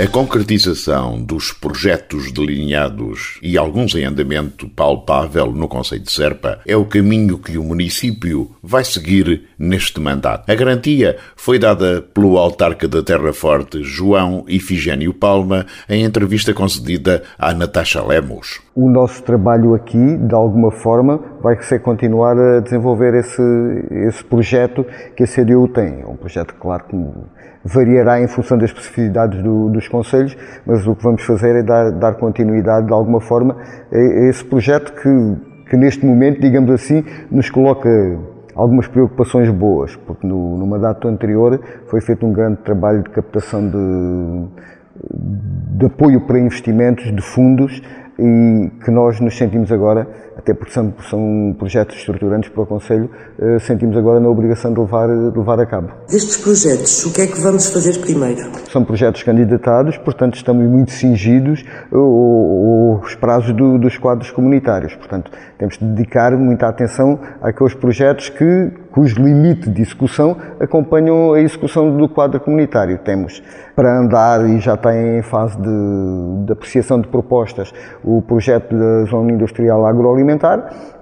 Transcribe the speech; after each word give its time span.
A 0.00 0.06
concretização 0.06 1.20
dos 1.20 1.50
projetos 1.50 2.30
delineados 2.30 3.36
e 3.42 3.58
alguns 3.58 3.96
em 3.96 4.04
andamento 4.04 4.68
palpável 4.68 5.50
no 5.50 5.66
Conselho 5.66 6.04
de 6.04 6.12
Serpa 6.12 6.60
é 6.64 6.76
o 6.76 6.84
caminho 6.84 7.36
que 7.36 7.58
o 7.58 7.64
município 7.64 8.54
vai 8.62 8.84
seguir 8.84 9.48
neste 9.58 9.98
mandato. 9.98 10.48
A 10.48 10.54
garantia 10.54 11.16
foi 11.34 11.58
dada 11.58 12.00
pelo 12.14 12.38
autarca 12.38 12.86
da 12.86 13.02
Terra 13.02 13.32
Forte, 13.32 13.82
João 13.82 14.44
Ifigênio 14.46 15.12
Palma, 15.12 15.66
em 15.88 16.04
entrevista 16.04 16.54
concedida 16.54 17.24
à 17.36 17.52
Natasha 17.52 18.00
Lemos. 18.00 18.60
O 18.80 18.88
nosso 18.88 19.24
trabalho 19.24 19.74
aqui, 19.74 20.16
de 20.16 20.32
alguma 20.32 20.70
forma, 20.70 21.18
vai 21.42 21.60
ser 21.62 21.80
continuar 21.80 22.38
a 22.38 22.60
desenvolver 22.60 23.12
esse, 23.12 23.42
esse 24.06 24.24
projeto 24.24 24.86
que 25.16 25.24
a 25.24 25.26
CDU 25.26 25.66
tem. 25.66 26.02
É 26.02 26.06
um 26.06 26.14
projeto, 26.14 26.54
claro, 26.54 26.84
que 26.84 26.96
variará 27.64 28.20
em 28.20 28.28
função 28.28 28.56
das 28.56 28.70
especificidades 28.70 29.42
do, 29.42 29.68
dos 29.68 29.88
conselhos, 29.88 30.36
mas 30.64 30.86
o 30.86 30.94
que 30.94 31.02
vamos 31.02 31.24
fazer 31.24 31.56
é 31.56 31.62
dar, 31.64 31.90
dar 31.90 32.14
continuidade 32.14 32.86
de 32.86 32.92
alguma 32.92 33.20
forma 33.20 33.56
a, 33.92 33.98
esse 34.28 34.44
projeto 34.44 34.92
que, 34.92 35.70
que 35.70 35.76
neste 35.76 36.06
momento, 36.06 36.40
digamos 36.40 36.70
assim, 36.70 37.04
nos 37.32 37.50
coloca 37.50 37.90
algumas 38.54 38.86
preocupações 38.86 39.50
boas, 39.50 39.96
porque 39.96 40.24
no, 40.24 40.56
no 40.56 40.68
mandato 40.68 41.08
anterior 41.08 41.60
foi 41.88 42.00
feito 42.00 42.24
um 42.24 42.32
grande 42.32 42.58
trabalho 42.58 43.02
de 43.02 43.10
captação 43.10 43.60
de, 43.68 44.48
de 45.78 45.86
apoio 45.86 46.20
para 46.20 46.38
investimentos 46.38 47.12
de 47.12 47.20
fundos 47.20 47.82
e 48.18 48.70
que 48.84 48.90
nós 48.90 49.20
nos 49.20 49.36
sentimos 49.36 49.70
agora, 49.70 50.08
até 50.38 50.54
porque 50.54 50.72
são, 50.72 50.94
são 51.10 51.54
projetos 51.58 51.96
estruturantes 51.96 52.48
para 52.48 52.62
o 52.62 52.66
Conselho, 52.66 53.10
eh, 53.40 53.58
sentimos 53.58 53.96
agora 53.96 54.20
na 54.20 54.28
obrigação 54.28 54.72
de 54.72 54.78
levar, 54.78 55.08
de 55.08 55.36
levar 55.36 55.60
a 55.60 55.66
cabo. 55.66 55.88
Destes 56.08 56.36
projetos, 56.36 57.04
o 57.04 57.12
que 57.12 57.22
é 57.22 57.26
que 57.26 57.40
vamos 57.40 57.68
fazer 57.68 57.98
primeiro? 57.98 58.48
São 58.70 58.84
projetos 58.84 59.24
candidatados, 59.24 59.98
portanto 59.98 60.36
estamos 60.36 60.64
muito 60.68 60.92
cingidos 60.92 61.64
aos 61.92 63.14
prazos 63.16 63.52
do, 63.52 63.78
dos 63.78 63.98
quadros 63.98 64.30
comunitários. 64.30 64.94
Portanto, 64.94 65.30
temos 65.58 65.76
de 65.76 65.84
dedicar 65.84 66.36
muita 66.36 66.68
atenção 66.68 67.18
àqueles 67.42 67.74
projetos 67.74 68.28
que, 68.28 68.70
cujo 68.92 69.20
limite 69.22 69.68
de 69.68 69.82
execução 69.82 70.36
acompanham 70.60 71.32
a 71.32 71.40
execução 71.40 71.96
do 71.96 72.08
quadro 72.08 72.40
comunitário. 72.40 72.98
Temos 72.98 73.42
para 73.74 73.96
andar 73.96 74.48
e 74.48 74.58
já 74.60 74.74
está 74.74 74.96
em 74.96 75.22
fase 75.22 75.56
de, 75.56 76.46
de 76.46 76.52
apreciação 76.52 77.00
de 77.00 77.08
propostas 77.08 77.72
o 78.02 78.20
projeto 78.22 78.76
da 78.76 79.04
Zona 79.04 79.32
Industrial 79.32 79.86
Agroalimentar. 79.86 80.27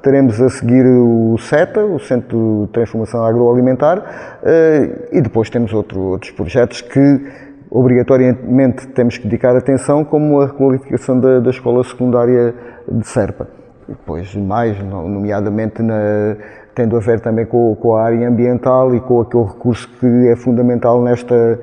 Teremos 0.03 0.41
a 0.41 0.49
seguir 0.49 0.87
o 0.87 1.37
CETA, 1.39 1.85
o 1.85 1.99
Centro 1.99 2.65
de 2.67 2.73
Transformação 2.73 3.25
Agroalimentar, 3.25 4.39
eh, 4.45 5.09
e 5.13 5.21
depois 5.21 5.51
temos 5.51 5.73
outro, 5.73 6.01
outros 6.01 6.31
projetos 6.31 6.81
que 6.81 7.21
obrigatoriamente 7.71 8.87
temos 8.89 9.19
que 9.19 9.25
dedicar 9.25 9.57
atenção, 9.57 10.05
como 10.05 10.41
a 10.41 10.47
requalificação 10.47 11.19
da, 11.19 11.41
da 11.41 11.51
escola 11.51 11.83
secundária 11.83 12.55
de 12.91 13.07
Serpa. 13.07 13.49
E 13.89 13.93
depois 13.93 14.35
mais, 14.35 14.79
nomeadamente 14.83 15.83
na, 15.83 16.37
tendo 16.77 16.95
a 16.95 17.01
ver 17.01 17.21
também 17.21 17.47
com, 17.47 17.75
com, 17.75 17.97
a 17.97 18.05
área 18.05 18.29
ambiental 18.29 18.95
e 18.95 19.01
com 19.01 19.23
aquele 19.23 19.45
recurso 19.45 19.89
que 19.99 20.29
é 20.29 20.37
fundamental 20.37 21.03
nesta, 21.03 21.59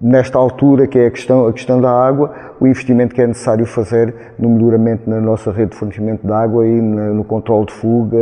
nesta 0.00 0.38
altura, 0.38 0.86
que 0.86 0.96
é 0.98 1.06
a 1.08 1.10
questão, 1.10 1.48
a 1.48 1.52
questão 1.52 1.80
da 1.80 1.90
água, 1.90 2.32
o 2.60 2.66
investimento 2.66 3.12
que 3.12 3.20
é 3.20 3.26
necessário 3.26 3.66
fazer 3.66 4.14
no 4.38 4.48
melhoramento 4.48 5.10
na 5.10 5.20
nossa 5.20 5.50
rede 5.50 5.72
de 5.72 5.76
fornecimento 5.76 6.24
de 6.24 6.32
água 6.32 6.64
e 6.64 6.80
no 6.80 7.24
controle 7.24 7.66
de 7.66 7.72
fuga, 7.72 8.18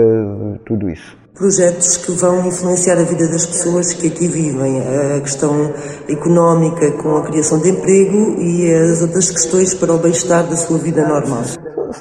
tudo 0.64 0.88
isso 0.88 1.22
projetos 1.34 1.96
que 1.96 2.12
vão 2.12 2.46
influenciar 2.46 2.96
a 2.96 3.02
vida 3.02 3.26
das 3.26 3.44
pessoas 3.44 3.92
que 3.92 4.06
aqui 4.06 4.28
vivem, 4.28 4.80
a 5.16 5.20
questão 5.20 5.74
económica 6.08 6.92
com 6.92 7.16
a 7.16 7.24
criação 7.24 7.58
de 7.58 7.70
emprego 7.70 8.40
e 8.40 8.72
as 8.72 9.02
outras 9.02 9.32
questões 9.32 9.74
para 9.74 9.92
o 9.92 9.98
bem-estar 9.98 10.48
da 10.48 10.54
sua 10.54 10.78
vida 10.78 11.06
normal. 11.06 11.42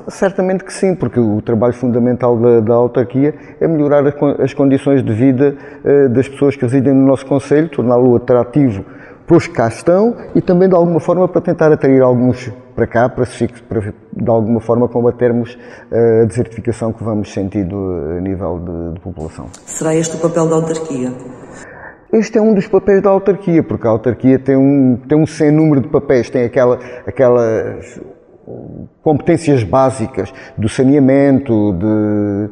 Certamente 0.08 0.64
que 0.64 0.74
sim, 0.74 0.96
porque 0.96 1.20
o 1.20 1.42
trabalho 1.42 1.74
fundamental 1.74 2.38
da, 2.38 2.60
da 2.60 2.74
autarquia 2.74 3.34
é 3.60 3.68
melhorar 3.68 4.04
as 4.40 4.54
condições 4.54 5.04
de 5.04 5.14
vida 5.14 5.56
eh, 5.84 6.08
das 6.10 6.28
pessoas 6.28 6.56
que 6.56 6.64
residem 6.64 6.94
no 6.94 7.06
nosso 7.06 7.26
Conselho, 7.26 7.70
torná-lo 7.70 8.16
atrativo 8.16 8.84
para 9.26 9.38
os 9.38 9.48
que 9.48 9.54
cá 9.54 9.68
estão 9.68 10.16
e 10.36 10.42
também 10.42 10.68
de 10.68 10.76
alguma 10.76 11.00
forma 11.00 11.28
para 11.28 11.42
tentar 11.42 11.72
atrair 11.72 12.02
alguns 12.02 12.52
para 12.76 12.88
cá, 12.88 13.08
para, 13.08 13.26
para 13.70 13.94
de 14.12 14.30
alguma 14.30 14.60
forma 14.60 14.88
combatermos 14.88 15.58
eh, 15.92 16.22
a 16.24 16.26
desertificação 16.26 16.92
que 16.92 17.04
vamos 17.04 17.32
sentindo 17.32 17.76
a 18.18 18.22
nível 18.22 18.60
de, 18.60 18.94
de 18.96 19.00
população. 19.00 19.48
Será 19.66 19.96
este 19.96 20.18
o 20.18 20.20
papel 20.20 20.50
da 20.50 20.56
autarquia? 20.56 21.12
Este 22.12 22.38
é 22.38 22.42
um 22.42 22.54
dos 22.54 22.68
papéis 22.68 23.02
da 23.02 23.10
autarquia, 23.10 23.64
porque 23.64 23.88
a 23.88 23.90
autarquia 23.90 24.38
tem 24.38 24.56
um, 24.56 24.98
tem 25.08 25.18
um 25.18 25.26
sem 25.26 25.52
número 25.52 25.82
de 25.82 25.88
papéis, 25.88 26.30
tem 26.30 26.44
aquela, 26.44 26.78
aquelas 27.08 28.00
competências 29.04 29.64
básicas 29.64 30.34
do 30.58 30.70
saneamento, 30.70 31.74
de, 31.74 32.50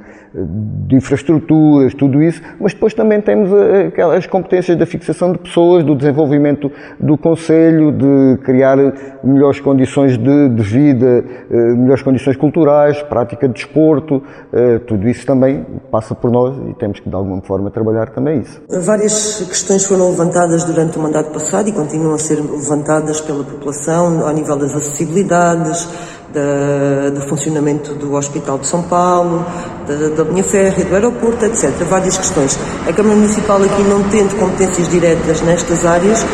de, 0.88 0.96
infraestruturas, 0.98 1.94
tudo 1.94 2.22
isso, 2.22 2.42
mas 2.60 2.74
depois 2.74 2.94
também 2.94 3.22
temos 3.22 3.50
aquelas 3.88 4.28
competências 4.28 4.78
da 4.78 4.86
fixação 4.86 5.32
de 5.32 5.38
pessoas, 5.38 5.84
do 5.84 5.96
desenvolvimento 5.96 6.70
do 7.00 7.18
Conselho, 7.18 7.92
de 7.94 8.38
criar 8.44 8.78
melhores 9.24 9.62
condições 9.62 10.18
de, 10.18 10.50
de 10.50 10.62
vida, 10.62 11.24
eh, 11.50 11.74
melhores 11.74 12.04
condições 12.04 12.36
culturais, 12.36 13.02
prática 13.04 13.48
de 13.48 13.54
desporto, 13.54 14.22
eh, 14.52 14.80
tudo 14.80 15.08
isso 15.08 15.26
também 15.26 15.66
passa 15.90 16.14
por 16.14 16.30
nós 16.30 16.58
e 16.70 16.74
temos 16.74 17.00
que 17.00 17.10
de 17.10 17.16
alguma 17.16 17.42
forma 17.42 17.72
trabalhar 17.72 18.10
também 18.10 18.42
isso. 18.42 18.62
Várias 18.70 19.46
questões 19.48 19.86
foram 19.86 20.10
levantadas 20.10 20.66
durante 20.66 20.98
o 20.98 21.02
mandato 21.02 21.32
passado 21.32 21.70
e 21.70 21.72
continuam 21.72 22.16
a 22.16 22.18
ser 22.18 22.36
levantadas 22.36 23.22
pela 23.22 23.44
população 23.44 24.28
ao 24.28 24.34
nível 24.34 24.58
das 24.58 24.76
acessibilidades, 24.76 25.88
da, 26.34 27.10
do 27.10 27.22
funcionamento 27.28 27.94
do 27.94 28.14
Hospital 28.14 28.60
de 28.60 28.68
São 28.68 28.84
Paulo, 28.84 29.46
da, 29.88 30.24
da 30.24 30.30
linha 30.30 30.44
férrea, 30.44 30.86
do 30.86 30.94
aeroporto, 30.94 31.46
etc. 31.46 31.70
Várias 31.90 32.18
questões. 32.18 32.58
A 32.88 32.94
Câmara 32.94 33.16
Municipal 33.16 33.62
aqui 33.62 33.84
não 33.84 34.04
tendo 34.10 34.38
competências 34.40 34.88
diretas 34.90 35.42
nestas 35.42 35.86
áreas, 35.86 36.26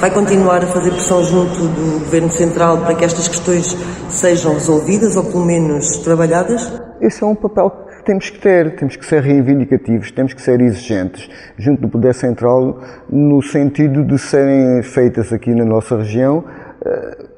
vai 0.00 0.10
continuar 0.10 0.62
a 0.62 0.66
fazer 0.66 0.90
pressão 0.90 1.22
junto 1.24 1.54
do 1.54 2.00
Governo 2.00 2.30
Central 2.30 2.78
para 2.78 2.94
que 2.94 3.04
estas 3.04 3.28
questões 3.28 3.76
sejam 4.08 4.54
resolvidas 4.54 5.16
ou 5.16 5.24
pelo 5.24 5.44
menos 5.44 5.98
trabalhadas? 5.98 6.72
Esse 7.00 7.22
é 7.22 7.26
um 7.26 7.34
papel 7.34 7.70
que 7.70 8.04
temos 8.04 8.30
que 8.30 8.38
ter, 8.38 8.76
temos 8.76 8.96
que 8.96 9.06
ser 9.06 9.22
reivindicativos, 9.22 10.10
temos 10.10 10.34
que 10.34 10.42
ser 10.42 10.60
exigentes 10.60 11.28
junto 11.58 11.82
do 11.82 11.88
Poder 11.88 12.14
Central 12.14 12.80
no 13.10 13.42
sentido 13.42 14.04
de 14.04 14.18
serem 14.18 14.82
feitas 14.82 15.32
aqui 15.32 15.54
na 15.54 15.64
nossa 15.64 15.96
região 15.96 16.44
eh, 16.84 17.33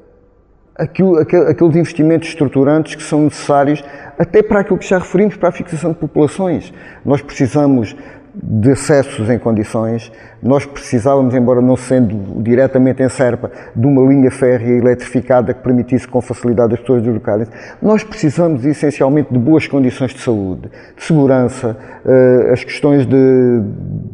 aquilo, 0.77 1.17
aqueles 1.17 1.75
investimentos 1.75 2.29
estruturantes 2.29 2.95
que 2.95 3.03
são 3.03 3.23
necessários 3.23 3.83
até 4.17 4.41
para 4.41 4.61
aquilo 4.61 4.77
que 4.77 4.87
já 4.87 4.99
referimos, 4.99 5.35
para 5.35 5.49
a 5.49 5.51
fixação 5.51 5.91
de 5.91 5.97
populações. 5.97 6.73
Nós 7.05 7.21
precisamos 7.21 7.95
de 8.43 8.71
acessos 8.71 9.29
em 9.29 9.39
condições, 9.39 10.11
nós 10.43 10.63
precisávamos, 10.63 11.33
embora 11.33 11.59
não 11.59 11.75
sendo 11.75 12.41
diretamente 12.43 13.01
em 13.01 13.09
Serpa, 13.09 13.51
de 13.75 13.87
uma 13.87 14.07
linha 14.07 14.29
férrea 14.29 14.77
eletrificada 14.77 15.53
que 15.55 15.63
permitisse 15.63 16.07
com 16.07 16.21
facilidade 16.21 16.75
as 16.75 16.79
pessoas 16.79 17.01
deslocarem-se. 17.01 17.51
Nós 17.81 18.03
precisamos 18.03 18.63
essencialmente 18.63 19.33
de 19.33 19.39
boas 19.39 19.67
condições 19.67 20.13
de 20.13 20.19
saúde, 20.19 20.69
de 20.95 21.03
segurança, 21.03 21.75
eh, 22.05 22.51
as 22.53 22.63
questões 22.63 23.07
de, 23.07 23.61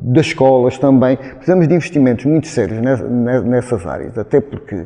das 0.03 0.27
escolas 0.27 0.77
também. 0.77 1.17
Precisamos 1.17 1.67
de 1.67 1.75
investimentos 1.75 2.23
muito 2.23 2.47
sérios 2.47 2.79
nessas 3.43 3.85
áreas, 3.85 4.17
até 4.17 4.39
porque 4.39 4.85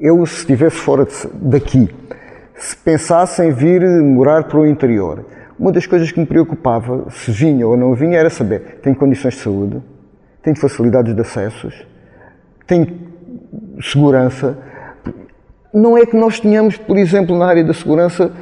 eu, 0.00 0.24
se 0.24 0.38
estivesse 0.38 0.76
fora 0.76 1.06
daqui, 1.34 1.88
se 2.54 2.76
pensasse 2.76 3.42
em 3.44 3.50
vir 3.50 3.82
morar 4.02 4.44
para 4.44 4.58
o 4.58 4.66
interior, 4.66 5.24
uma 5.58 5.70
das 5.70 5.86
coisas 5.86 6.10
que 6.10 6.18
me 6.18 6.24
preocupava, 6.24 7.06
se 7.10 7.30
vinha 7.30 7.68
ou 7.68 7.76
não 7.76 7.94
vinha, 7.94 8.18
era 8.18 8.30
saber: 8.30 8.80
tem 8.82 8.94
condições 8.94 9.34
de 9.34 9.40
saúde, 9.40 9.82
tem 10.42 10.54
facilidades 10.54 11.14
de 11.14 11.20
acessos, 11.20 11.86
tem 12.66 12.98
segurança. 13.82 14.58
Não 15.72 15.96
é 15.96 16.06
que 16.06 16.16
nós 16.16 16.40
tenhamos, 16.40 16.76
por 16.78 16.96
exemplo, 16.96 17.36
na 17.38 17.46
área 17.46 17.62
da 17.62 17.74
segurança, 17.74 18.32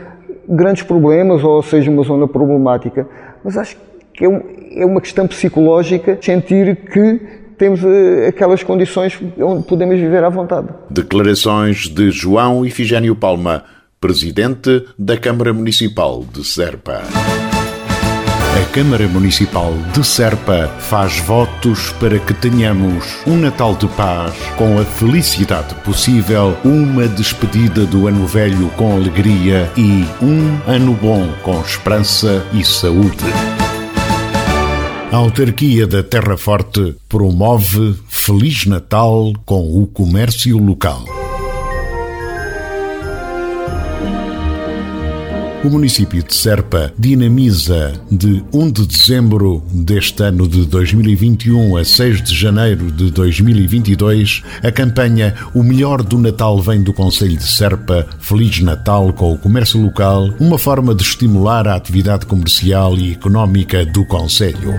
grandes 0.49 0.85
problemas, 0.85 1.43
ou 1.43 1.63
seja, 1.63 1.91
uma 1.91 2.05
zona 2.05 2.27
problemática, 2.27 3.07
mas 3.45 3.57
acho 3.59 3.77
que 4.15 4.25
é, 4.25 4.83
é 4.83 4.87
uma 4.87 5.01
questão 5.01 5.27
psicológica 5.27 6.19
sentir 6.23 6.77
que 6.77 7.21
temos 7.59 7.81
eh, 7.85 8.29
aquelas 8.29 8.63
condições 8.63 9.19
onde 9.39 9.65
podemos 9.65 9.99
viver 9.99 10.25
à 10.25 10.29
vontade. 10.29 10.69
Declarações 10.89 11.89
de 11.89 12.11
João 12.11 12.65
Ifigênio 12.65 13.15
Palma, 13.17 13.65
presidente 14.01 14.87
da 14.99 15.17
Câmara 15.17 15.53
Municipal 15.53 16.25
de 16.33 16.47
Serpa. 16.47 17.03
A 18.59 18.73
Câmara 18.73 19.07
Municipal 19.07 19.73
de 19.93 20.05
Serpa 20.05 20.69
faz 20.79 21.19
votos 21.21 21.93
para 21.93 22.19
que 22.19 22.35
tenhamos 22.35 23.19
um 23.27 23.37
Natal 23.37 23.75
de 23.77 23.87
paz, 23.89 24.35
com 24.57 24.79
a 24.79 24.85
felicidade 24.85 25.75
possível, 25.77 26.57
uma 26.65 27.07
despedida 27.07 27.85
do 27.85 28.09
ano 28.09 28.27
velho 28.27 28.69
com 28.71 28.97
alegria 28.97 29.71
e 29.77 30.05
um 30.21 30.59
ano 30.67 30.93
bom 30.95 31.29
com 31.43 31.61
esperança 31.61 32.45
e 32.53 32.65
saúde. 32.65 33.25
A 35.11 35.17
autarquia 35.17 35.87
da 35.87 36.03
Terra 36.03 36.37
Forte 36.37 36.95
promove 37.09 37.97
Feliz 38.09 38.67
Natal 38.67 39.33
com 39.47 39.83
o 39.83 39.87
comércio 39.87 40.59
local. 40.59 41.18
O 45.65 45.69
município 45.69 46.23
de 46.23 46.33
Serpa 46.35 46.93
dinamiza 46.97 47.93
de 48.09 48.45
1 48.53 48.71
de 48.71 48.87
dezembro 48.87 49.61
deste 49.73 50.23
ano 50.23 50.47
de 50.47 50.65
2021 50.65 51.77
a 51.77 51.85
6 51.85 52.23
de 52.23 52.35
janeiro 52.35 52.93
de 52.93 53.11
2022 53.11 54.45
a 54.63 54.71
campanha 54.71 55.35
O 55.53 55.65
Melhor 55.65 56.05
do 56.05 56.17
Natal 56.17 56.61
vem 56.63 56.81
do 56.81 56.93
Conselho 56.93 57.37
de 57.37 57.53
Serpa, 57.53 58.07
Feliz 58.21 58.61
Natal 58.61 59.13
com 59.13 59.33
o 59.33 59.39
comércio 59.39 59.83
local, 59.83 60.31
uma 60.39 60.59
forma 60.59 60.95
de 60.95 61.03
estimular 61.03 61.67
a 61.67 61.75
atividade 61.75 62.25
comercial 62.25 62.97
e 62.97 63.13
económica 63.13 63.85
do 63.85 64.05
Conselho. 64.05 64.73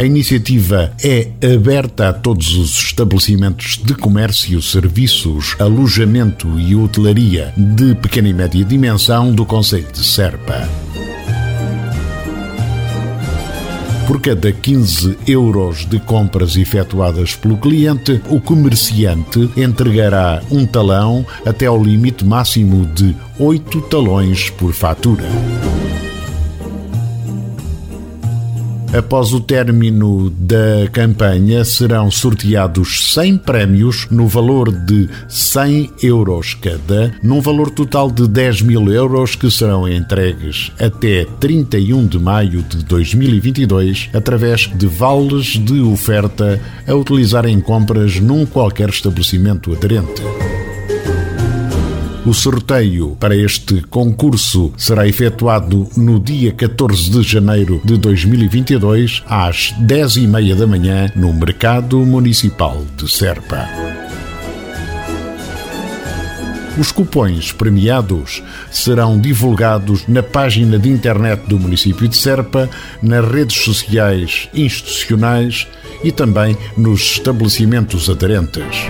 A 0.00 0.04
iniciativa 0.06 0.94
é 1.04 1.28
aberta 1.54 2.08
a 2.08 2.12
todos 2.14 2.54
os 2.54 2.84
estabelecimentos 2.84 3.78
de 3.84 3.94
comércio, 3.94 4.62
serviços, 4.62 5.54
alojamento 5.58 6.58
e 6.58 6.74
hotelaria 6.74 7.52
de 7.54 7.94
pequena 7.96 8.30
e 8.30 8.32
média 8.32 8.64
dimensão 8.64 9.30
do 9.30 9.44
Conselho 9.44 9.92
de 9.92 10.02
Serpa. 10.02 10.66
Por 14.06 14.22
cada 14.22 14.50
15 14.50 15.18
euros 15.28 15.84
de 15.84 16.00
compras 16.00 16.56
efetuadas 16.56 17.36
pelo 17.36 17.58
cliente, 17.58 18.22
o 18.30 18.40
comerciante 18.40 19.50
entregará 19.54 20.42
um 20.50 20.64
talão 20.64 21.26
até 21.44 21.66
ao 21.66 21.84
limite 21.84 22.24
máximo 22.24 22.86
de 22.86 23.14
8 23.38 23.82
talões 23.82 24.48
por 24.48 24.72
fatura. 24.72 25.28
Após 28.92 29.32
o 29.32 29.40
término 29.40 30.30
da 30.30 30.88
campanha, 30.92 31.64
serão 31.64 32.10
sorteados 32.10 33.14
100 33.14 33.38
prémios 33.38 34.08
no 34.10 34.26
valor 34.26 34.72
de 34.72 35.08
100 35.28 35.92
euros 36.02 36.54
cada, 36.54 37.12
num 37.22 37.40
valor 37.40 37.70
total 37.70 38.10
de 38.10 38.26
10 38.26 38.62
mil 38.62 38.92
euros 38.92 39.36
que 39.36 39.48
serão 39.48 39.88
entregues 39.88 40.72
até 40.80 41.24
31 41.38 42.04
de 42.04 42.18
maio 42.18 42.62
de 42.62 42.84
2022 42.84 44.10
através 44.12 44.68
de 44.74 44.86
vales 44.86 45.56
de 45.56 45.80
oferta 45.80 46.60
a 46.84 46.92
utilizar 46.92 47.46
em 47.46 47.60
compras 47.60 48.18
num 48.18 48.44
qualquer 48.44 48.88
estabelecimento 48.88 49.72
aderente. 49.72 50.20
O 52.30 52.32
sorteio 52.32 53.16
para 53.18 53.34
este 53.34 53.82
concurso 53.90 54.72
será 54.76 55.04
efetuado 55.04 55.88
no 55.96 56.20
dia 56.20 56.52
14 56.52 57.10
de 57.10 57.22
janeiro 57.24 57.80
de 57.84 57.96
2022, 57.96 59.24
às 59.26 59.72
10 59.80 60.14
e 60.14 60.26
meia 60.28 60.54
da 60.54 60.64
manhã, 60.64 61.10
no 61.16 61.32
Mercado 61.34 61.98
Municipal 62.06 62.84
de 62.96 63.10
Serpa. 63.10 63.68
Os 66.78 66.92
cupões 66.92 67.50
premiados 67.50 68.44
serão 68.70 69.18
divulgados 69.18 70.06
na 70.06 70.22
página 70.22 70.78
de 70.78 70.88
internet 70.88 71.48
do 71.48 71.58
município 71.58 72.06
de 72.06 72.16
Serpa, 72.16 72.70
nas 73.02 73.28
redes 73.28 73.56
sociais 73.56 74.48
institucionais 74.54 75.66
e 76.04 76.12
também 76.12 76.56
nos 76.76 77.00
estabelecimentos 77.00 78.08
aderentes. 78.08 78.86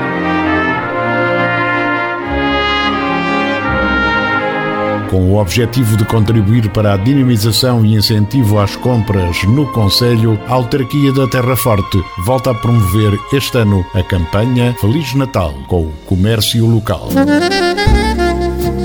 Com 5.10 5.32
o 5.32 5.36
objetivo 5.38 5.96
de 5.96 6.04
contribuir 6.04 6.70
para 6.70 6.94
a 6.94 6.96
dinamização 6.96 7.84
e 7.84 7.94
incentivo 7.94 8.60
às 8.60 8.76
compras 8.76 9.42
no 9.42 9.66
Conselho, 9.72 10.40
a 10.46 10.52
Autarquia 10.54 11.12
da 11.12 11.26
Terra 11.26 11.56
Forte 11.56 12.00
volta 12.24 12.52
a 12.52 12.54
promover 12.54 13.18
este 13.32 13.58
ano 13.58 13.84
a 13.92 14.02
campanha 14.04 14.74
Feliz 14.80 15.12
Natal 15.14 15.52
com 15.66 15.82
o 15.82 15.92
comércio 16.06 16.64
local. 16.64 17.08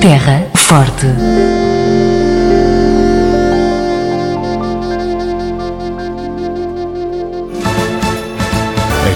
Terra 0.01 0.47
Forte. 0.55 1.05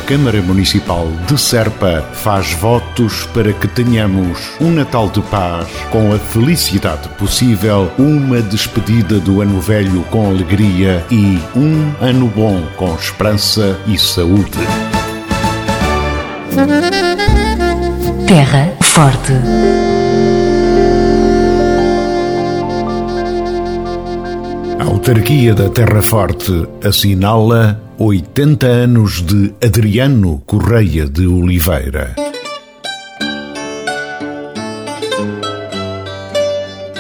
Câmara 0.09 0.41
Municipal 0.41 1.07
de 1.27 1.39
Serpa 1.39 2.01
faz 2.13 2.51
votos 2.53 3.27
para 3.27 3.53
que 3.53 3.67
tenhamos 3.67 4.39
um 4.59 4.71
Natal 4.71 5.07
de 5.07 5.21
paz, 5.21 5.67
com 5.91 6.11
a 6.11 6.17
felicidade 6.17 7.07
possível, 7.09 7.91
uma 7.95 8.41
despedida 8.41 9.19
do 9.19 9.39
ano 9.39 9.61
velho 9.61 10.01
com 10.05 10.27
alegria 10.27 11.05
e 11.11 11.39
um 11.55 11.93
ano 12.01 12.25
bom 12.25 12.59
com 12.75 12.95
esperança 12.95 13.79
e 13.85 13.99
saúde. 13.99 14.57
Terra 18.27 18.73
Forte. 18.81 19.33
A 24.79 24.83
autarquia 24.85 25.53
da 25.53 25.69
Terra 25.69 26.01
Forte 26.01 26.67
assinala 26.83 27.79
80 28.01 28.65
anos 28.65 29.21
de 29.21 29.53
Adriano 29.61 30.41
Correia 30.45 31.05
de 31.05 31.27
Oliveira. 31.27 32.15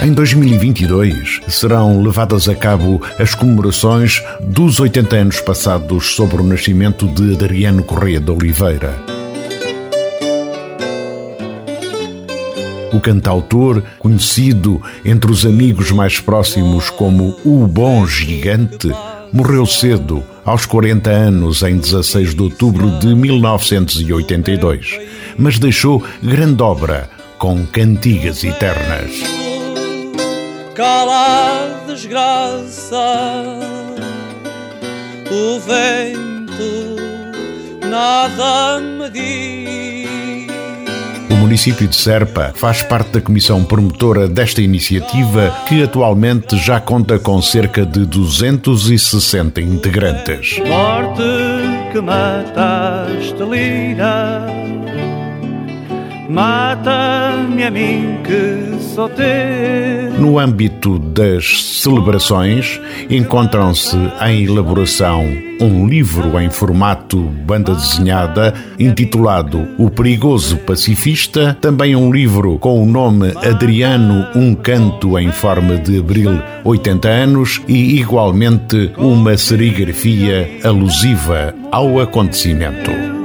Em 0.03 0.11
2022 0.11 1.39
serão 1.47 2.03
levadas 2.03 2.49
a 2.49 2.55
cabo 2.55 3.01
as 3.17 3.33
comemorações 3.33 4.21
dos 4.41 4.81
80 4.81 5.15
anos 5.15 5.39
passados 5.39 6.15
sobre 6.17 6.41
o 6.41 6.43
nascimento 6.43 7.07
de 7.07 7.33
Adriano 7.33 7.81
Correia 7.81 8.19
de 8.19 8.31
Oliveira. 8.31 8.93
O 12.91 12.99
cantautor, 12.99 13.81
conhecido 13.99 14.81
entre 15.05 15.31
os 15.31 15.45
amigos 15.45 15.91
mais 15.91 16.19
próximos 16.19 16.89
como 16.89 17.37
o 17.45 17.65
Bom 17.65 18.05
Gigante, 18.05 18.91
morreu 19.31 19.65
cedo, 19.65 20.23
aos 20.45 20.65
40 20.65 21.09
anos, 21.09 21.61
em 21.63 21.77
16 21.77 22.35
de 22.35 22.41
outubro 22.41 22.89
de 22.99 23.13
1982, 23.13 24.99
mas 25.37 25.59
deixou 25.59 26.03
grande 26.21 26.61
obra 26.63 27.09
com 27.37 27.65
cantigas 27.65 28.43
eternas. 28.43 29.11
Cala 30.75 31.83
a 31.85 31.85
desgraça, 31.87 32.97
o 35.31 35.59
vento 35.59 36.99
nada 37.89 38.79
me 38.79 39.09
diz 39.09 40.18
município 41.49 41.87
de 41.87 41.95
Serpa 41.95 42.53
faz 42.53 42.83
parte 42.83 43.13
da 43.13 43.21
comissão 43.21 43.63
promotora 43.63 44.27
desta 44.27 44.61
iniciativa, 44.61 45.51
que 45.67 45.81
atualmente 45.81 46.55
já 46.55 46.79
conta 46.79 47.17
com 47.17 47.41
cerca 47.41 47.83
de 47.83 48.05
260 48.05 49.59
integrantes. 49.59 50.59
Morte 50.59 51.23
que 51.91 51.99
mata-me 56.29 57.63
a 57.63 57.71
mim 57.71 58.19
que 58.23 58.69
teu. 59.07 60.19
No 60.19 60.37
âmbito 60.37 60.99
das 60.99 61.63
celebrações, 61.81 62.79
encontram-se 63.09 63.97
em 64.21 64.43
elaboração 64.43 65.25
um 65.61 65.87
livro 65.87 66.39
em 66.39 66.49
formato 66.49 67.17
banda 67.17 67.73
desenhada 67.73 68.53
intitulado 68.77 69.67
O 69.77 69.89
Perigoso 69.89 70.57
Pacifista, 70.57 71.57
também 71.61 71.95
um 71.95 72.11
livro 72.11 72.57
com 72.59 72.81
o 72.81 72.85
nome 72.85 73.31
Adriano, 73.37 74.27
um 74.35 74.55
canto 74.55 75.17
em 75.17 75.31
forma 75.31 75.77
de 75.77 75.99
abril 75.99 76.41
80 76.63 77.07
anos 77.07 77.61
e 77.67 77.99
igualmente 77.99 78.91
uma 78.97 79.37
serigrafia 79.37 80.49
alusiva 80.63 81.53
ao 81.71 81.99
acontecimento. 81.99 83.18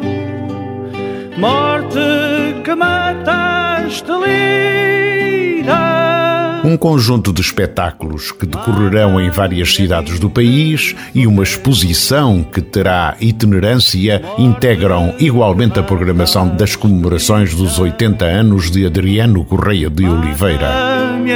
Um 6.65 6.79
conjunto 6.79 7.33
de 7.33 7.43
espetáculos 7.43 8.33
que 8.33 8.47
decorrerão 8.47 9.21
em 9.21 9.29
várias 9.29 9.75
cidades 9.75 10.19
do 10.19 10.31
país 10.31 10.97
e 11.15 11.27
uma 11.27 11.43
exposição 11.43 12.43
que 12.43 12.63
terá 12.63 13.17
itinerância 13.21 14.23
integram 14.39 15.15
igualmente 15.19 15.79
a 15.79 15.83
programação 15.83 16.49
das 16.49 16.75
comemorações 16.75 17.55
dos 17.55 17.79
80 17.79 18.25
anos 18.25 18.71
de 18.71 18.87
Adriano 18.87 19.45
Correia 19.45 19.91
de 19.91 20.09
Oliveira. 20.09 20.71
Ame 20.71 21.33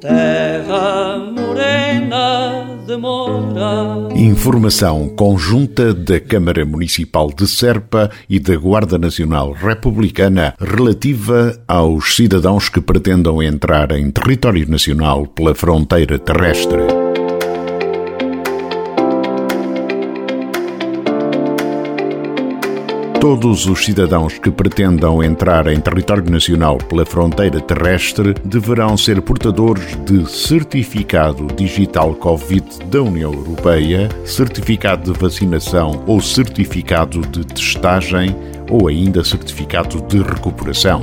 terra 0.00 1.18
morena 1.18 2.79
de 2.90 2.96
Moura. 2.96 4.08
Informação 4.16 5.08
conjunta 5.10 5.94
da 5.94 6.18
Câmara 6.18 6.66
Municipal 6.66 7.30
de 7.32 7.46
Serpa 7.46 8.10
e 8.28 8.40
da 8.40 8.56
Guarda 8.56 8.98
Nacional 8.98 9.52
Republicana 9.52 10.54
relativa 10.58 11.56
aos 11.68 12.16
cidadãos 12.16 12.68
que 12.68 12.80
pretendam 12.80 13.40
entrar 13.40 13.92
em 13.92 14.10
território 14.10 14.68
nacional 14.68 15.24
pela 15.24 15.54
fronteira 15.54 16.18
terrestre. 16.18 16.82
Todos 23.20 23.66
os 23.66 23.84
cidadãos 23.84 24.38
que 24.38 24.50
pretendam 24.50 25.22
entrar 25.22 25.66
em 25.66 25.78
território 25.78 26.24
nacional 26.30 26.78
pela 26.78 27.04
fronteira 27.04 27.60
terrestre 27.60 28.32
deverão 28.42 28.96
ser 28.96 29.20
portadores 29.20 29.94
de 30.06 30.26
certificado 30.26 31.46
digital 31.54 32.14
Covid 32.14 32.64
da 32.86 33.02
União 33.02 33.30
Europeia, 33.30 34.08
certificado 34.24 35.12
de 35.12 35.18
vacinação 35.18 36.02
ou 36.06 36.18
certificado 36.18 37.20
de 37.20 37.44
testagem 37.44 38.34
ou 38.70 38.88
ainda 38.88 39.22
certificado 39.22 40.00
de 40.00 40.22
recuperação. 40.22 41.02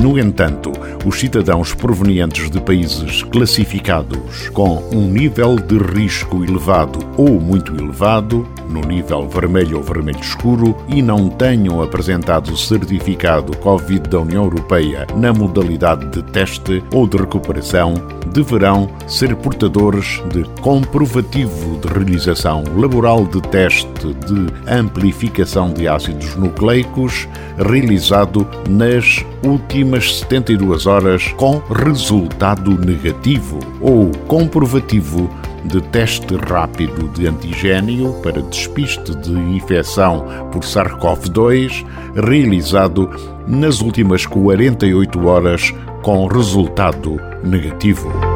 No 0.00 0.16
entanto, 0.16 0.70
os 1.04 1.18
cidadãos 1.18 1.74
provenientes 1.74 2.48
de 2.48 2.60
países 2.60 3.24
classificados 3.24 4.48
com 4.50 4.76
um 4.92 5.08
nível 5.08 5.56
de 5.56 5.76
risco 5.76 6.44
elevado 6.44 7.00
ou 7.16 7.40
muito 7.40 7.74
elevado, 7.74 8.46
no 8.68 8.80
nível 8.82 9.28
vermelho 9.28 9.78
ou 9.78 9.82
vermelho 9.82 10.20
escuro, 10.20 10.76
e 10.86 11.02
não 11.02 11.28
tenham 11.28 11.82
apresentado 11.82 12.56
certificado 12.56 13.56
Covid 13.56 14.08
da 14.08 14.20
União 14.20 14.44
Europeia 14.44 15.04
na 15.16 15.32
modalidade 15.32 16.06
de 16.10 16.22
teste 16.30 16.82
ou 16.92 17.06
de 17.06 17.16
recuperação, 17.16 17.94
deverão 18.32 18.88
ser 19.08 19.34
portadores 19.34 20.22
de 20.32 20.44
comprovativo 20.60 21.78
de 21.78 21.88
realização 21.88 22.62
laboral 22.76 23.26
de 23.26 23.40
teste 23.40 24.14
de 24.26 24.46
amplificação 24.70 25.72
de 25.72 25.88
ácidos 25.88 26.36
nucleicos 26.36 27.26
realizado 27.56 28.46
nas 28.68 29.24
últimas 29.42 29.87
72 29.96 30.86
horas 30.86 31.32
com 31.36 31.62
resultado 31.72 32.78
negativo 32.78 33.58
ou 33.80 34.10
comprovativo 34.26 35.30
de 35.64 35.80
teste 35.80 36.36
rápido 36.36 37.08
de 37.08 37.26
antigênio 37.26 38.12
para 38.22 38.42
despiste 38.42 39.14
de 39.16 39.32
infecção 39.32 40.26
por 40.52 40.62
SARS-CoV-2 40.62 41.84
realizado 42.14 43.08
nas 43.46 43.80
últimas 43.80 44.26
48 44.26 45.26
horas 45.26 45.74
com 46.02 46.26
resultado 46.26 47.18
negativo. 47.42 48.27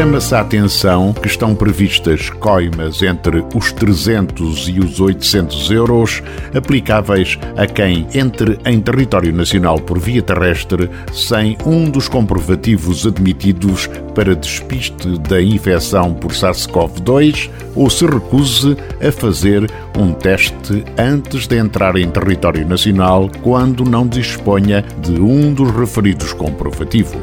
Chama-se 0.00 0.34
a 0.34 0.40
atenção 0.40 1.12
que 1.12 1.26
estão 1.26 1.54
previstas 1.54 2.30
coimas 2.30 3.02
entre 3.02 3.44
os 3.54 3.70
300 3.70 4.66
e 4.70 4.80
os 4.80 4.98
800 4.98 5.70
euros 5.70 6.22
aplicáveis 6.54 7.38
a 7.54 7.66
quem 7.66 8.06
entre 8.14 8.58
em 8.64 8.80
território 8.80 9.30
nacional 9.30 9.78
por 9.78 9.98
via 9.98 10.22
terrestre 10.22 10.88
sem 11.12 11.58
um 11.66 11.84
dos 11.90 12.08
comprovativos 12.08 13.06
admitidos 13.06 13.90
para 14.14 14.34
despiste 14.34 15.18
da 15.18 15.42
infecção 15.42 16.14
por 16.14 16.30
SARS-CoV-2 16.30 17.50
ou 17.74 17.90
se 17.90 18.06
recuse 18.06 18.78
a 19.06 19.12
fazer 19.12 19.70
um 19.98 20.14
teste 20.14 20.82
antes 20.96 21.46
de 21.46 21.58
entrar 21.58 21.94
em 21.96 22.08
território 22.08 22.66
nacional 22.66 23.30
quando 23.42 23.84
não 23.84 24.08
disponha 24.08 24.82
de 25.02 25.20
um 25.20 25.52
dos 25.52 25.70
referidos 25.70 26.32
comprovativos. 26.32 27.20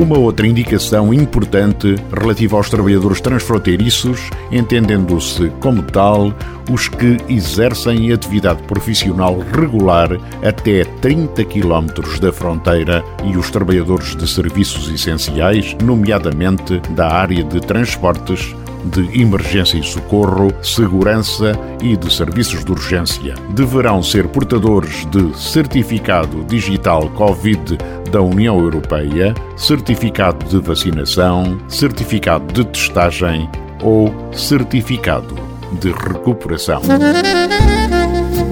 Uma 0.00 0.18
outra 0.18 0.46
indicação 0.46 1.12
importante 1.12 1.94
relativa 2.18 2.56
aos 2.56 2.70
trabalhadores 2.70 3.20
transfronteiriços, 3.20 4.30
entendendo-se 4.50 5.50
como 5.60 5.82
tal 5.82 6.32
os 6.72 6.88
que 6.88 7.18
exercem 7.28 8.10
atividade 8.10 8.62
profissional 8.62 9.38
regular 9.52 10.08
até 10.42 10.84
30 11.02 11.44
km 11.44 12.18
da 12.18 12.32
fronteira 12.32 13.04
e 13.24 13.36
os 13.36 13.50
trabalhadores 13.50 14.16
de 14.16 14.26
serviços 14.26 14.88
essenciais, 14.88 15.76
nomeadamente 15.84 16.80
da 16.94 17.12
área 17.12 17.44
de 17.44 17.60
transportes, 17.60 18.54
de 18.84 19.20
emergência 19.20 19.78
e 19.78 19.82
socorro, 19.82 20.52
segurança 20.62 21.52
e 21.82 21.96
de 21.96 22.12
serviços 22.12 22.64
de 22.64 22.72
urgência. 22.72 23.34
Deverão 23.50 24.02
ser 24.02 24.28
portadores 24.28 25.06
de 25.06 25.36
certificado 25.38 26.44
digital 26.44 27.08
Covid 27.10 27.78
da 28.10 28.20
União 28.20 28.58
Europeia, 28.58 29.34
certificado 29.56 30.44
de 30.46 30.58
vacinação, 30.58 31.58
certificado 31.68 32.52
de 32.52 32.64
testagem 32.64 33.48
ou 33.82 34.12
certificado 34.32 35.34
de 35.80 35.92
recuperação. 35.92 36.82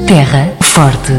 Terra 0.06 0.52
Forte. 0.62 1.12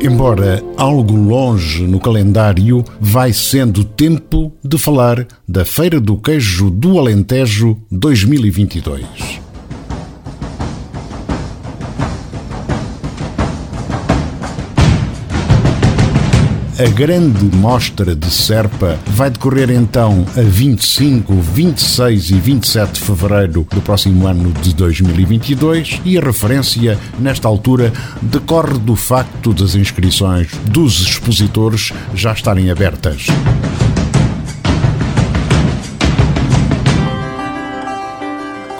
Embora 0.00 0.62
algo 0.76 1.16
longe 1.16 1.86
no 1.86 1.98
calendário, 1.98 2.84
vai 3.00 3.32
sendo 3.32 3.82
tempo 3.82 4.52
de 4.62 4.76
falar 4.76 5.26
da 5.48 5.64
Feira 5.64 5.98
do 5.98 6.18
Queijo 6.18 6.70
do 6.70 6.98
Alentejo 6.98 7.76
2022. 7.90 9.25
A 16.78 16.90
grande 16.90 17.56
mostra 17.56 18.14
de 18.14 18.30
Serpa 18.30 18.98
vai 19.06 19.30
decorrer 19.30 19.70
então 19.70 20.26
a 20.36 20.42
25, 20.42 21.32
26 21.32 22.30
e 22.32 22.34
27 22.34 22.92
de 22.92 23.00
fevereiro 23.00 23.66
do 23.72 23.80
próximo 23.80 24.26
ano 24.26 24.52
de 24.52 24.74
2022 24.74 26.02
e 26.04 26.18
a 26.18 26.20
referência, 26.20 26.98
nesta 27.18 27.48
altura, 27.48 27.90
decorre 28.20 28.78
do 28.78 28.94
facto 28.94 29.54
das 29.54 29.74
inscrições 29.74 30.48
dos 30.66 31.00
expositores 31.00 31.94
já 32.14 32.34
estarem 32.34 32.70
abertas. 32.70 33.26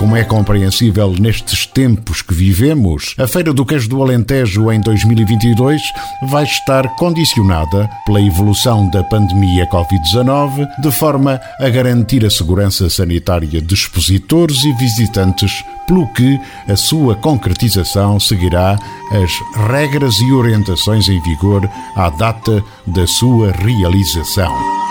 Como 0.06 0.16
é 0.16 0.22
compreensível 0.22 1.12
nestes 1.18 1.66
tempos 1.66 2.22
que 2.22 2.32
vivemos, 2.32 3.16
a 3.18 3.26
Feira 3.26 3.52
do 3.52 3.66
Queijo 3.66 3.88
do 3.88 4.00
Alentejo 4.00 4.70
em 4.70 4.80
2022 4.80 5.82
vai 6.30 6.44
estar 6.44 6.94
condicionada 6.94 7.90
pela 8.06 8.22
evolução 8.22 8.88
da 8.88 9.02
pandemia 9.02 9.68
Covid-19, 9.68 10.64
de 10.80 10.92
forma 10.92 11.40
a 11.58 11.68
garantir 11.68 12.24
a 12.24 12.30
segurança 12.30 12.88
sanitária 12.88 13.60
de 13.60 13.74
expositores 13.74 14.62
e 14.62 14.72
visitantes, 14.74 15.64
pelo 15.88 16.06
que 16.12 16.38
a 16.68 16.76
sua 16.76 17.16
concretização 17.16 18.20
seguirá 18.20 18.78
as 19.10 19.66
regras 19.68 20.14
e 20.20 20.30
orientações 20.30 21.08
em 21.08 21.20
vigor 21.20 21.68
à 21.96 22.10
data 22.10 22.62
da 22.86 23.08
sua 23.08 23.50
realização. 23.50 24.85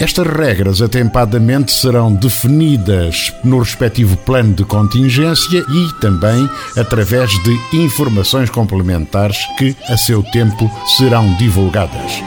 Estas 0.00 0.26
regras 0.26 0.80
atempadamente 0.80 1.70
serão 1.72 2.14
definidas 2.14 3.34
no 3.44 3.58
respectivo 3.58 4.16
plano 4.16 4.54
de 4.54 4.64
contingência 4.64 5.58
e 5.58 6.00
também 6.00 6.48
através 6.74 7.30
de 7.30 7.76
informações 7.76 8.48
complementares 8.48 9.36
que, 9.58 9.76
a 9.90 9.98
seu 9.98 10.22
tempo, 10.22 10.70
serão 10.96 11.36
divulgadas. 11.36 12.22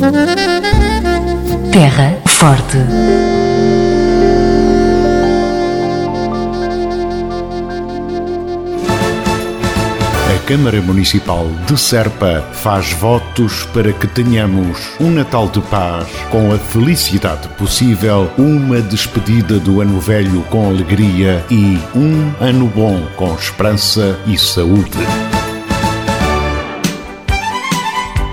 Terra 1.70 2.14
Forte 2.24 2.78
Câmara 10.46 10.82
Municipal 10.82 11.48
de 11.66 11.78
Serpa 11.78 12.46
faz 12.52 12.92
votos 12.92 13.64
para 13.72 13.94
que 13.94 14.06
tenhamos 14.06 14.90
um 15.00 15.10
Natal 15.10 15.48
de 15.48 15.60
paz, 15.62 16.06
com 16.30 16.52
a 16.52 16.58
felicidade 16.58 17.48
possível, 17.56 18.30
uma 18.36 18.82
despedida 18.82 19.58
do 19.58 19.80
ano 19.80 19.98
velho 19.98 20.42
com 20.50 20.68
alegria 20.68 21.42
e 21.50 21.78
um 21.96 22.44
ano 22.44 22.66
bom 22.66 23.06
com 23.16 23.34
esperança 23.34 24.20
e 24.26 24.36
saúde. 24.36 24.98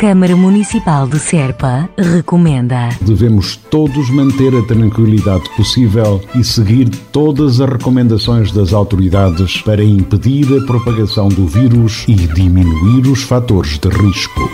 Câmara 0.01 0.35
Municipal 0.35 1.07
de 1.07 1.19
Serpa 1.19 1.87
recomenda. 1.95 2.89
Devemos 3.01 3.55
todos 3.55 4.09
manter 4.09 4.51
a 4.55 4.65
tranquilidade 4.65 5.47
possível 5.55 6.19
e 6.33 6.43
seguir 6.43 6.89
todas 7.11 7.61
as 7.61 7.69
recomendações 7.69 8.51
das 8.51 8.73
autoridades 8.73 9.61
para 9.61 9.83
impedir 9.83 10.47
a 10.57 10.65
propagação 10.65 11.29
do 11.29 11.45
vírus 11.45 12.03
e 12.07 12.15
diminuir 12.15 13.11
os 13.11 13.21
fatores 13.21 13.77
de 13.77 13.89
risco. 13.89 14.49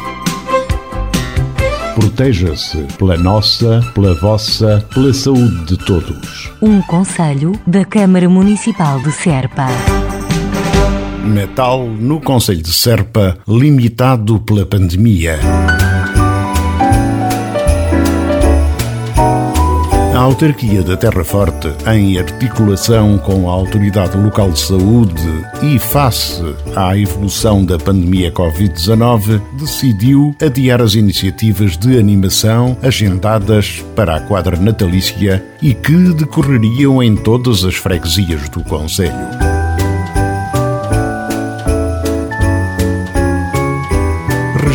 Proteja-se 1.95 2.85
pela 2.97 3.15
nossa, 3.15 3.79
pela 3.95 4.19
vossa, 4.19 4.85
pela 4.93 5.13
saúde 5.13 5.63
de 5.63 5.77
todos. 5.77 6.51
Um 6.61 6.81
conselho 6.81 7.53
da 7.65 7.85
Câmara 7.85 8.27
Municipal 8.27 8.99
de 8.99 9.13
Serpa. 9.13 9.67
Natal 11.27 11.85
no 11.85 12.19
Conselho 12.19 12.61
de 12.61 12.73
Serpa, 12.73 13.37
limitado 13.47 14.39
pela 14.39 14.65
pandemia. 14.65 15.39
A 20.17 20.19
autarquia 20.19 20.81
da 20.81 20.97
Terra 20.97 21.23
Forte, 21.23 21.71
em 21.85 22.17
articulação 22.17 23.19
com 23.19 23.47
a 23.47 23.53
Autoridade 23.53 24.17
Local 24.17 24.49
de 24.49 24.59
Saúde 24.59 25.45
e 25.61 25.77
face 25.77 26.41
à 26.75 26.97
evolução 26.97 27.63
da 27.63 27.77
pandemia 27.77 28.31
Covid-19, 28.31 29.39
decidiu 29.59 30.35
adiar 30.41 30.81
as 30.81 30.95
iniciativas 30.95 31.77
de 31.77 31.99
animação 31.99 32.75
agendadas 32.81 33.85
para 33.95 34.15
a 34.15 34.19
quadra 34.21 34.57
natalícia 34.57 35.45
e 35.61 35.75
que 35.75 36.11
decorreriam 36.15 37.01
em 37.03 37.15
todas 37.15 37.63
as 37.63 37.75
freguesias 37.75 38.49
do 38.49 38.63
Conselho. 38.63 39.46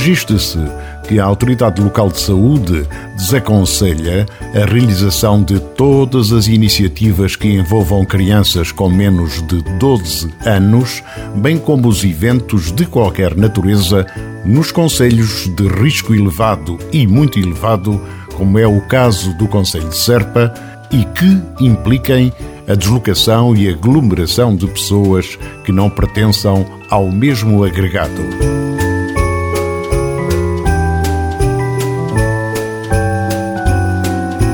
Registra-se 0.02 0.58
que 1.06 1.20
a 1.20 1.24
Autoridade 1.24 1.80
Local 1.80 2.08
de 2.08 2.18
Saúde 2.18 2.84
desaconselha 3.16 4.26
a 4.52 4.66
realização 4.68 5.40
de 5.44 5.60
todas 5.60 6.32
as 6.32 6.48
iniciativas 6.48 7.36
que 7.36 7.46
envolvam 7.46 8.04
crianças 8.04 8.72
com 8.72 8.90
menos 8.90 9.40
de 9.46 9.62
12 9.78 10.28
anos, 10.44 11.04
bem 11.36 11.56
como 11.56 11.86
os 11.86 12.02
eventos 12.02 12.72
de 12.72 12.84
qualquer 12.84 13.36
natureza 13.36 14.04
nos 14.44 14.72
conselhos 14.72 15.48
de 15.54 15.68
risco 15.68 16.12
elevado 16.12 16.80
e 16.92 17.06
muito 17.06 17.38
elevado, 17.38 18.00
como 18.34 18.58
é 18.58 18.66
o 18.66 18.80
caso 18.80 19.32
do 19.34 19.46
Conselho 19.46 19.88
de 19.88 19.96
Serpa, 19.96 20.52
e 20.90 21.04
que 21.04 21.64
impliquem 21.64 22.32
a 22.66 22.74
deslocação 22.74 23.54
e 23.54 23.68
aglomeração 23.68 24.56
de 24.56 24.66
pessoas 24.66 25.38
que 25.64 25.70
não 25.70 25.88
pertençam 25.88 26.66
ao 26.90 27.08
mesmo 27.08 27.62
agregado. 27.62 28.51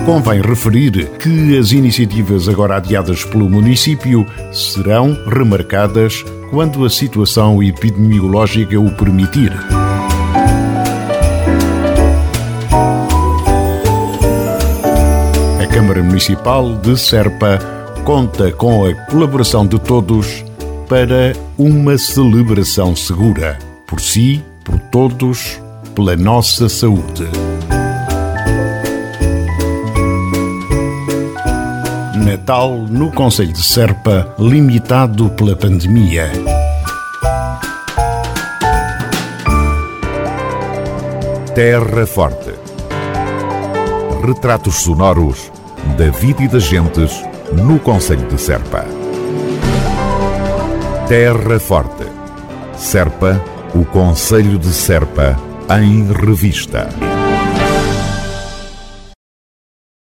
Convém 0.08 0.40
referir 0.40 1.06
que 1.18 1.58
as 1.58 1.70
iniciativas 1.70 2.48
agora 2.48 2.76
adiadas 2.76 3.26
pelo 3.26 3.46
município 3.46 4.24
serão 4.50 5.14
remarcadas 5.26 6.24
quando 6.48 6.82
a 6.86 6.88
situação 6.88 7.62
epidemiológica 7.62 8.80
o 8.80 8.90
permitir. 8.96 9.52
A 15.62 15.66
Câmara 15.66 16.02
Municipal 16.02 16.74
de 16.76 16.98
Serpa 16.98 17.58
conta 18.02 18.50
com 18.50 18.86
a 18.86 18.94
colaboração 19.10 19.66
de 19.66 19.78
todos 19.78 20.42
para 20.88 21.34
uma 21.58 21.98
celebração 21.98 22.96
segura, 22.96 23.58
por 23.86 24.00
si, 24.00 24.42
por 24.64 24.78
todos, 24.90 25.60
pela 25.94 26.16
nossa 26.16 26.66
saúde. 26.66 27.28
Natal 32.28 32.86
no 32.90 33.10
Conselho 33.10 33.54
de 33.54 33.62
Serpa, 33.62 34.34
limitado 34.38 35.30
pela 35.30 35.56
pandemia. 35.56 36.30
Terra 41.54 42.06
Forte. 42.06 42.52
Retratos 44.22 44.74
sonoros 44.82 45.50
da 45.96 46.10
vida 46.10 46.42
e 46.42 46.48
das 46.48 46.64
gentes 46.64 47.24
no 47.50 47.78
Conselho 47.78 48.28
de 48.28 48.38
Serpa. 48.38 48.84
Terra 51.08 51.58
Forte. 51.58 52.04
Serpa, 52.76 53.42
o 53.74 53.86
Conselho 53.86 54.58
de 54.58 54.68
Serpa, 54.68 55.34
em 55.80 56.12
revista. 56.12 56.90